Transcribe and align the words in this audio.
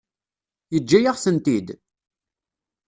Yeǧǧa-yaɣ-tent-id? 0.73 1.67